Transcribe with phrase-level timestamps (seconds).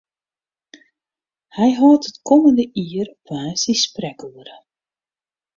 [1.55, 4.55] Hy hâldt it kommende jier op woansdei sprekoere.